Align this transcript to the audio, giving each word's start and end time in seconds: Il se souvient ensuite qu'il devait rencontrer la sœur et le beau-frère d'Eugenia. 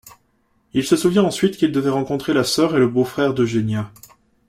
Il 0.73 0.83
se 0.83 0.95
souvient 0.95 1.23
ensuite 1.25 1.57
qu'il 1.57 1.71
devait 1.71 1.91
rencontrer 1.91 2.33
la 2.33 2.43
sœur 2.43 2.75
et 2.75 2.79
le 2.79 2.87
beau-frère 2.87 3.35
d'Eugenia. 3.35 3.91